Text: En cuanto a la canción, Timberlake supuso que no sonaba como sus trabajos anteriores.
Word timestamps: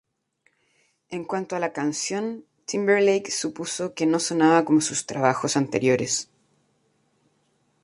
En 1.11 1.25
cuanto 1.25 1.55
a 1.55 1.59
la 1.59 1.73
canción, 1.73 2.43
Timberlake 2.65 3.29
supuso 3.29 3.93
que 3.93 4.07
no 4.07 4.17
sonaba 4.19 4.65
como 4.65 4.81
sus 4.81 5.05
trabajos 5.05 5.55
anteriores. 5.55 6.27